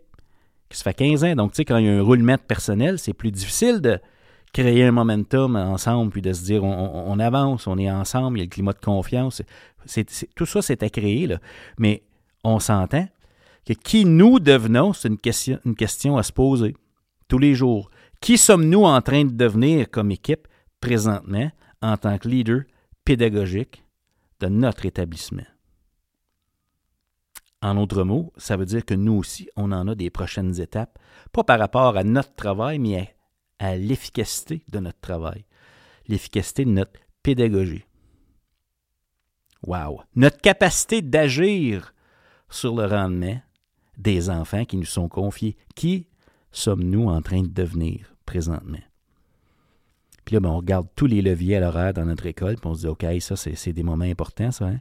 [0.70, 1.36] qui se fait 15 ans.
[1.36, 4.00] Donc, tu sais, quand il y a un roulement personnel, c'est plus difficile de
[4.54, 8.44] créer un momentum ensemble, puis de se dire, on, avance, on est ensemble, il y
[8.44, 9.42] a le climat de confiance.
[10.36, 11.28] tout ça, c'est à créer.
[11.78, 12.04] Mais
[12.44, 13.08] on s'entend
[13.66, 16.76] que qui nous devenons, c'est une question, une question à se poser
[17.28, 17.90] tous les jours.
[18.20, 20.48] Qui sommes-nous en train de devenir comme équipe?
[20.82, 22.64] Présentement en tant que leader
[23.06, 23.86] pédagogique
[24.42, 25.46] de notre établissement.
[27.62, 30.98] En autres mots, ça veut dire que nous aussi, on en a des prochaines étapes,
[31.32, 33.16] pas par rapport à notre travail, mais
[33.60, 35.46] à, l'efficacité de notre travail,
[36.08, 37.86] l'efficacité de notre pédagogie.
[39.64, 40.02] Wow!
[40.16, 41.94] Notre capacité d'agir
[42.50, 43.40] sur le rendement
[43.98, 45.56] des enfants qui nous sont confiés.
[45.76, 46.08] Qui
[46.52, 48.80] sommes-nous en train de devenir présentement?
[50.26, 52.76] Puis là, ben, on regarde tous les leviers à l'horaire dans notre école, puis on
[52.76, 54.66] se dit, OK, ça, c'est des moments importants, ça.
[54.68, 54.80] Hein?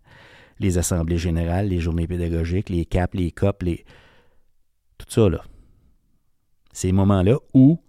[0.58, 3.84] Les assemblées générales, les journées pédagogiques, les CAP, les COP, les...
[4.98, 5.42] tout ça, là.
[6.72, 7.82] Ces moments-là où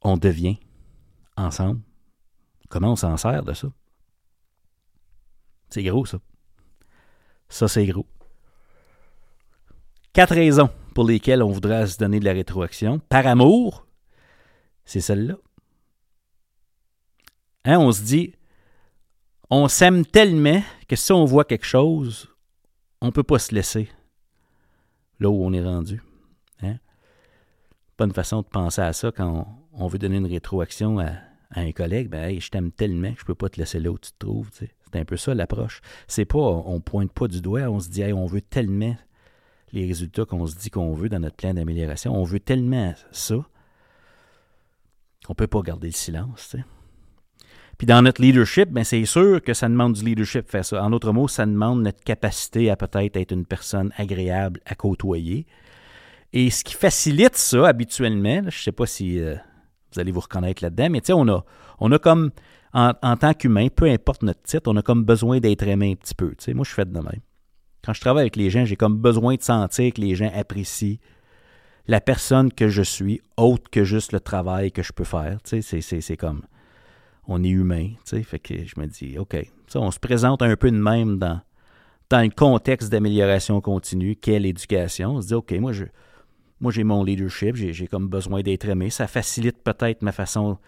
[0.00, 0.58] on devient
[1.36, 1.80] ensemble.
[2.68, 3.68] Comment on s'en sert de ça?
[5.68, 6.18] C'est gros, ça.
[7.48, 8.06] Ça, c'est gros.
[10.12, 12.98] Quatre raisons pour lesquelles on voudrait se donner de la rétroaction.
[12.98, 13.86] Par amour,
[14.84, 15.36] c'est celle-là.
[17.64, 18.34] Hein, on se dit,
[19.50, 22.28] on s'aime tellement que si on voit quelque chose,
[23.00, 23.88] on ne peut pas se laisser
[25.20, 26.02] là où on est rendu.
[26.62, 26.76] Hein?
[27.96, 31.12] Pas une façon de penser à ça quand on, veut donner une rétroaction à,
[31.54, 32.08] un collègue.
[32.08, 34.18] Ben, je t'aime tellement que je ne peux pas te laisser là où tu te
[34.18, 34.48] trouves.
[34.52, 35.82] C'est un peu ça l'approche.
[36.08, 38.96] C'est pas, on pointe pas du doigt, on se dit, on veut tellement
[39.72, 42.14] les résultats qu'on se dit qu'on veut dans notre plan d'amélioration.
[42.14, 43.36] On veut tellement ça
[45.26, 46.56] qu'on ne peut pas garder le silence.
[47.82, 50.84] Puis dans notre leadership, ben c'est sûr que ça demande du leadership faire ça.
[50.84, 55.48] En d'autres mots, ça demande notre capacité à peut-être être une personne agréable à côtoyer.
[56.32, 59.34] Et ce qui facilite ça habituellement, je ne sais pas si euh,
[59.92, 61.44] vous allez vous reconnaître là-dedans, mais on a,
[61.80, 62.30] on a comme,
[62.72, 66.14] en, tant qu'humain, peu importe notre titre, on a comme besoin d'être aimé un petit
[66.14, 66.36] peu.
[66.36, 67.20] Tu sais, moi, je fais de même.
[67.84, 70.98] Quand je travaille avec les gens, j'ai comme besoin de sentir que les gens apprécient
[71.88, 75.38] la personne que je suis, autre que juste le travail que je peux faire.
[75.42, 76.42] C'est comme
[77.28, 79.36] on est humain, tu sais, fait que je me dis, OK,
[79.68, 81.40] ça, on se présente un peu de même dans,
[82.10, 85.16] dans le contexte d'amélioration continue, quelle éducation.
[85.16, 85.84] On se dit, OK, moi, je,
[86.60, 88.90] moi j'ai mon leadership, j'ai comme besoin d'être aimé.
[88.90, 90.58] Ça facilite peut-être ma façon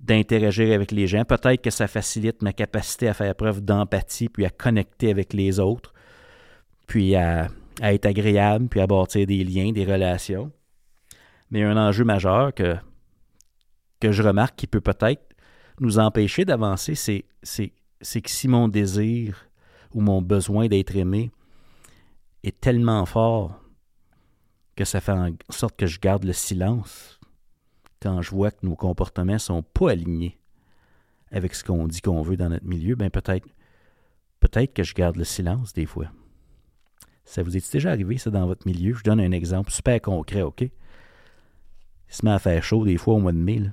[0.00, 1.24] d'interagir avec les gens.
[1.24, 5.60] Peut-être que ça facilite ma capacité à faire preuve d'empathie, puis à connecter avec les
[5.60, 5.92] autres,
[6.86, 7.48] puis à,
[7.80, 10.50] à, être agréable, puis à bâtir des liens, des relations.
[11.50, 12.76] Mais un enjeu majeur que,
[13.98, 15.22] que je remarque qui peut peut-être
[15.80, 19.46] nous empêcher d'avancer, c'est, que si mon désir
[19.92, 21.30] ou mon besoin d'être aimé
[22.42, 23.60] est tellement fort
[24.76, 27.18] que ça fait en sorte que je garde le silence
[28.00, 30.38] quand je vois que nos comportements ne sont pas alignés
[31.30, 33.46] avec ce qu'on dit qu'on veut dans notre milieu, ben peut-être
[34.40, 36.06] peut-être que je garde le silence des fois.
[37.24, 38.94] Ça vous est déjà arrivé, ça, dans votre milieu?
[38.94, 40.62] Je donne un exemple super concret, OK?
[40.62, 40.70] Il
[42.08, 43.58] se met à faire chaud des fois au mois de mai.
[43.58, 43.70] Là.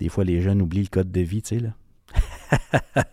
[0.00, 1.74] Des fois, les jeunes oublient le code de vie, tu sais, là.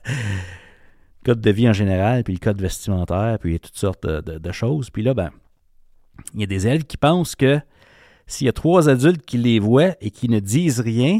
[1.23, 4.05] code de vie en général, puis le code vestimentaire, puis il y a toutes sortes
[4.05, 4.89] de, choses.
[4.89, 5.31] Puis là, ben,
[6.33, 7.59] il y a des élèves qui pensent que
[8.25, 11.19] s'il y a trois adultes qui les voient et qui ne disent rien,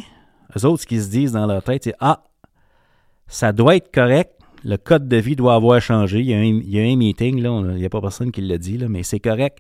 [0.58, 2.24] eux autres, ce qu'ils se disent dans leur tête, c'est Ah,
[3.28, 6.20] ça doit être correct, le code de vie doit avoir changé.
[6.20, 8.78] Il y a un, un meeting, là, il n'y a pas personne qui le dit,
[8.78, 9.60] là, mais c'est correct.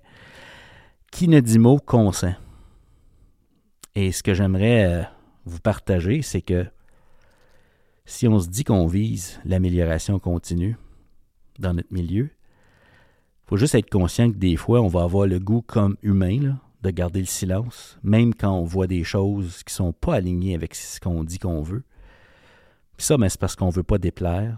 [1.12, 2.34] Qui ne dit mot consent.
[3.96, 5.04] Et ce que j'aimerais euh,
[5.45, 6.65] vous partager, c'est que
[8.06, 10.77] si on se dit qu'on vise l'amélioration continue
[11.60, 15.39] dans notre milieu, il faut juste être conscient que des fois, on va avoir le
[15.39, 19.75] goût comme humain de garder le silence, même quand on voit des choses qui ne
[19.75, 21.84] sont pas alignées avec ce qu'on dit qu'on veut.
[22.97, 24.58] Puis ça, ben, c'est parce qu'on ne veut pas déplaire.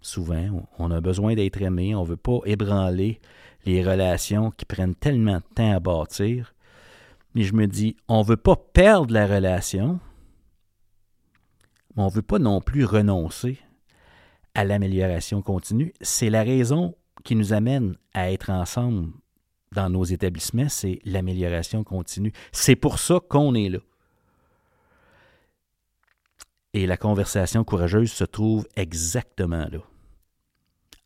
[0.00, 3.20] Souvent, on a besoin d'être aimé, on ne veut pas ébranler
[3.64, 6.54] les relations qui prennent tellement de temps à bâtir
[7.36, 10.00] mais je me dis, on ne veut pas perdre la relation,
[11.94, 13.58] mais on ne veut pas non plus renoncer
[14.54, 15.92] à l'amélioration continue.
[16.00, 19.12] C'est la raison qui nous amène à être ensemble
[19.72, 22.32] dans nos établissements, c'est l'amélioration continue.
[22.52, 23.80] C'est pour ça qu'on est là.
[26.72, 29.80] Et la conversation courageuse se trouve exactement là.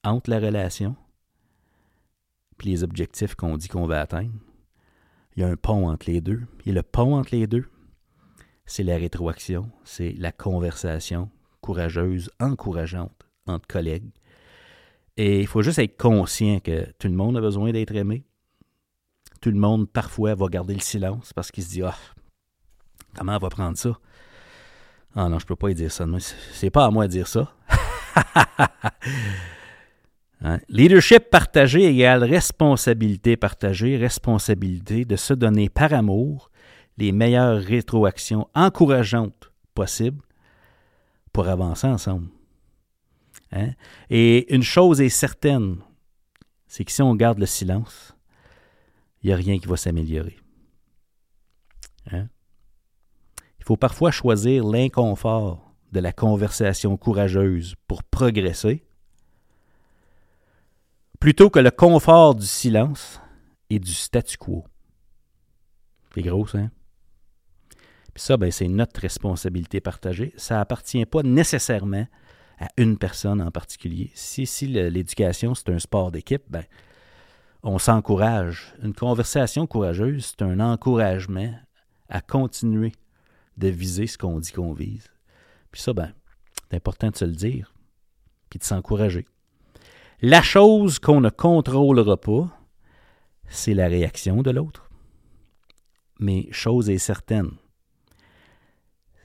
[0.04, 0.94] Entre la relation
[2.62, 4.30] et les objectifs qu'on dit qu'on va atteindre
[5.36, 6.42] il y a un pont entre les deux.
[6.66, 7.66] Et le pont entre les deux,
[8.66, 14.10] c'est la rétroaction, c'est la conversation courageuse, encourageante entre collègues.
[15.16, 18.24] Et il faut juste être conscient que tout le monde a besoin d'être aimé.
[19.40, 21.96] Tout le monde, parfois, va garder le silence parce qu'il se dit Ah,
[23.16, 23.98] comment on va prendre ça
[25.14, 26.06] Ah non, je peux pas dire ça.
[26.52, 27.52] C'est pas à moi de dire ça.
[30.42, 30.58] Hein?
[30.68, 36.50] Leadership partagé égale responsabilité partagée, responsabilité de se donner par amour
[36.96, 40.22] les meilleures rétroactions encourageantes possibles
[41.32, 42.28] pour avancer ensemble.
[43.52, 43.72] Hein?
[44.08, 45.76] Et une chose est certaine,
[46.66, 48.14] c'est que si on garde le silence,
[49.22, 50.38] il n'y a rien qui va s'améliorer.
[52.10, 52.28] Hein?
[53.58, 58.84] Il faut parfois choisir l'inconfort de la conversation courageuse pour progresser
[61.20, 63.20] plutôt que le confort du silence
[63.68, 64.64] et du statu quo.
[66.14, 66.70] C'est gros, ça, hein?
[68.12, 70.32] Puis ça, ben, c'est notre responsabilité partagée.
[70.36, 72.06] Ça appartient pas nécessairement
[72.58, 74.10] à une personne en particulier.
[74.14, 76.64] Si, si l'éducation, c'est un sport d'équipe, ben,
[77.62, 78.74] on s'encourage.
[78.82, 81.54] Une conversation courageuse, c'est un encouragement
[82.08, 82.92] à continuer
[83.56, 85.08] de viser ce qu'on dit qu'on vise.
[85.70, 86.12] Puis ça, ben,
[86.68, 87.72] c'est important de se le dire,
[88.48, 89.26] puis de s'encourager.
[90.22, 92.48] La chose qu'on ne contrôlera pas,
[93.48, 94.90] c'est la réaction de l'autre.
[96.18, 97.52] Mais chose est certaine,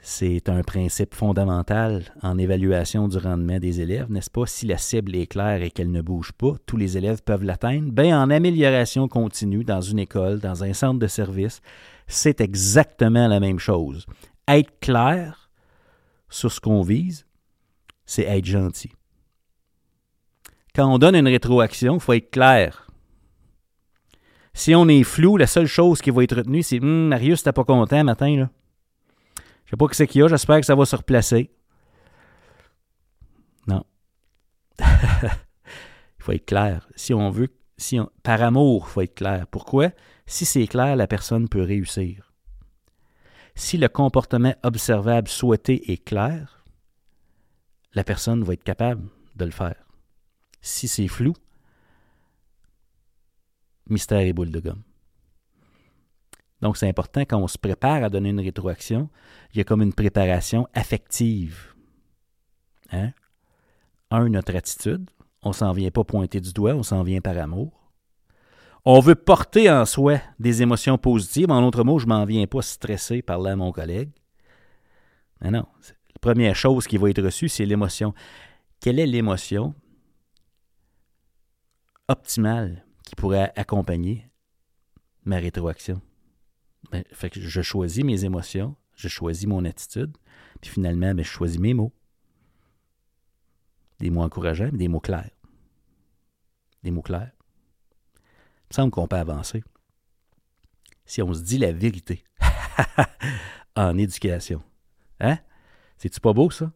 [0.02, 4.46] c'est un principe fondamental en évaluation du rendement des élèves, n'est-ce pas?
[4.46, 7.92] Si la cible est claire et qu'elle ne bouge pas, tous les élèves peuvent l'atteindre.
[7.92, 11.60] Bien, en amélioration continue, dans une école, dans un centre de service,
[12.08, 14.06] c'est exactement la même chose.
[14.48, 15.50] Être clair
[16.30, 17.26] sur ce qu'on vise,
[18.06, 18.92] c'est être gentil.
[20.76, 22.88] Quand on donne une rétroaction, il faut être clair.
[24.54, 27.54] Si on est flou, la seule chose qui va être retenue, c'est hum, Marius, t'es
[27.54, 28.50] pas content matin, là.
[29.66, 31.50] Je sais pas c'est qu'il y a, j'espère que ça va se replacer.
[33.68, 33.84] Non.
[34.80, 34.86] il
[36.20, 36.88] faut être clair.
[36.96, 39.48] Si on veut, si par amour, il faut être clair.
[39.48, 39.92] Pourquoi?
[40.26, 42.34] Si c'est clair, la personne peut réussir.
[43.56, 46.64] Si le comportement observable souhaité est clair,
[47.94, 49.85] la personne va être capable de le faire.
[50.66, 51.34] Si c'est flou,
[53.88, 54.82] mystère et boule de gomme.
[56.60, 59.08] Donc, c'est important quand on se prépare à donner une rétroaction,
[59.54, 61.76] il y a comme une préparation affective.
[62.92, 63.12] Hein?
[64.10, 65.08] Un, notre attitude.
[65.44, 67.92] On s'en vient pas pointer du doigt, on s'en vient par amour.
[68.86, 71.52] On veut porter en soi des émotions positives.
[71.52, 74.10] En autre mot, je m'en viens pas stressé par là à mon collègue.
[75.42, 78.16] Mais non, la première chose qui va être reçue, c'est l'émotion.
[78.80, 79.76] Quelle est l'émotion
[82.08, 84.30] optimale qui pourrait accompagner
[85.24, 86.02] ma rétroaction?
[86.92, 90.16] Ben, fait que je choisis mes émotions, je choisis mon attitude,
[90.62, 91.94] puis finalement, ben, je choisis mes mots.
[94.00, 95.32] Des mots encourageants, mais des mots clairs.
[96.84, 97.32] Des mots clairs.
[98.16, 99.64] Il me semble qu'on peut avancer.
[101.06, 102.24] Si on se dit la vérité
[103.76, 104.62] en éducation.
[105.20, 105.38] Hein?
[105.98, 106.72] C'est-tu pas beau, ça?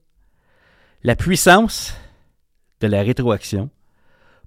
[1.04, 1.94] La puissance
[2.80, 3.70] de la rétroaction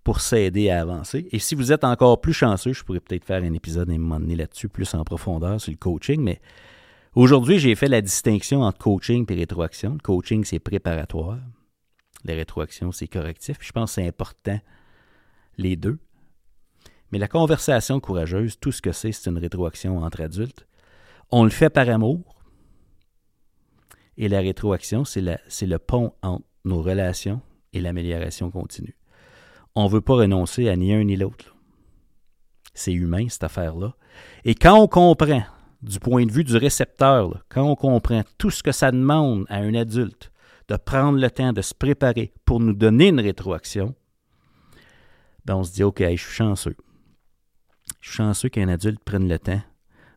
[0.04, 1.28] pour s'aider à avancer.
[1.30, 4.36] Et si vous êtes encore plus chanceux, je pourrais peut-être faire un épisode et m'emmener
[4.36, 6.40] là-dessus plus en profondeur sur le coaching, mais
[7.14, 9.92] aujourd'hui, j'ai fait la distinction entre coaching et rétroaction.
[9.92, 11.38] Le coaching, c'est préparatoire.
[12.24, 13.58] La rétroaction, c'est correctif.
[13.60, 14.60] je pense que c'est important,
[15.56, 15.98] les deux.
[17.10, 20.66] Mais la conversation courageuse, tout ce que c'est, c'est une rétroaction entre adultes.
[21.30, 22.20] On le fait par amour.
[24.16, 27.40] Et la rétroaction, c'est le pont entre nos relations
[27.72, 28.96] et l'amélioration continue
[29.74, 31.56] on ne veut pas renoncer à ni un ni l'autre.
[32.74, 33.94] C'est humain, cette affaire-là.
[34.44, 35.44] Et quand on comprend,
[35.82, 39.56] du point de vue du récepteur, quand on comprend tout ce que ça demande à
[39.56, 40.30] un adulte
[40.68, 43.94] de prendre le temps de se préparer pour nous donner une rétroaction,
[45.44, 46.76] ben on se dit, OK, je suis chanceux.
[48.00, 49.62] Je suis chanceux qu'un adulte prenne le temps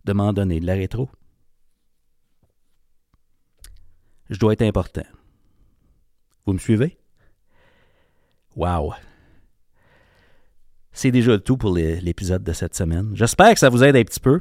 [0.05, 1.09] de m'en donner de la rétro.
[4.29, 5.05] Je dois être important.
[6.45, 6.97] Vous me suivez?
[8.55, 8.93] Wow!
[10.97, 13.11] C'est déjà tout pour l'épisode de cette semaine.
[13.15, 14.39] J'espère que ça vous aide un petit peu.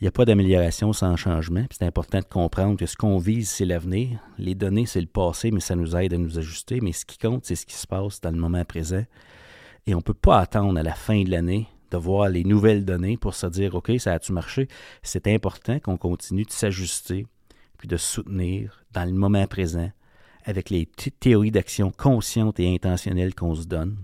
[0.00, 1.66] Il n'y a pas d'amélioration sans changement.
[1.70, 4.18] C'est important de comprendre que ce qu'on vise, c'est l'avenir.
[4.38, 6.80] Les données, c'est le passé, mais ça nous aide à nous ajuster.
[6.80, 9.04] Mais ce qui compte, c'est ce qui se passe dans le moment présent.
[9.86, 12.86] Et on ne peut pas attendre à la fin de l'année de voir les nouvelles
[12.86, 14.68] données pour se dire OK, ça a-tu marché?
[15.02, 17.26] C'est important qu'on continue de s'ajuster
[17.76, 19.90] puis de soutenir dans le moment présent
[20.46, 23.98] avec les petites théories d'action conscientes et intentionnelles qu'on se donne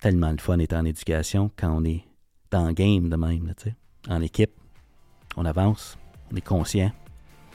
[0.00, 2.04] tellement le fun d'être en éducation quand on est
[2.50, 3.74] dans game de même, sais,
[4.08, 4.52] en équipe.
[5.36, 5.98] On avance,
[6.32, 6.90] on est conscient,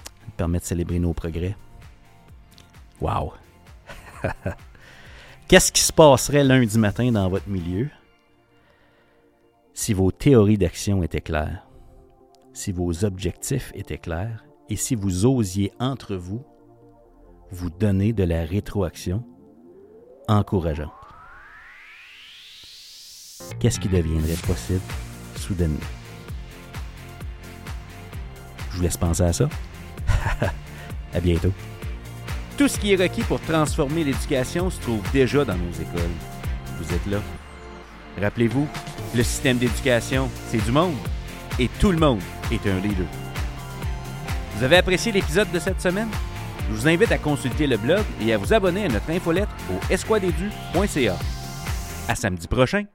[0.06, 1.56] ça nous permet de célébrer nos progrès.
[3.02, 3.34] Wow!
[5.48, 7.90] Qu'est-ce qui se passerait lundi matin dans votre milieu
[9.74, 11.68] si vos théories d'action étaient claires,
[12.54, 16.44] si vos objectifs étaient clairs et si vous osiez entre vous
[17.52, 19.24] vous donner de la rétroaction
[20.28, 21.03] encourageante?
[23.60, 24.82] Qu'est-ce qui deviendrait possible
[25.36, 25.80] soudainement?
[28.72, 29.50] Je vous laisse penser à ça.
[31.14, 31.52] à bientôt.
[32.58, 36.12] Tout ce qui est requis pour transformer l'éducation se trouve déjà dans nos écoles.
[36.80, 37.20] Vous êtes là.
[38.22, 38.68] Rappelez-vous,
[39.16, 40.96] le système d'éducation, c'est du monde.
[41.60, 42.22] Et tout le monde
[42.52, 43.06] est un leader.
[44.56, 46.10] Vous avez apprécié l'épisode de cette semaine?
[46.70, 49.94] Je vous invite à consulter le blog et à vous abonner à notre infolette au
[49.94, 51.18] esquadedu.ca.
[52.08, 52.93] À samedi prochain!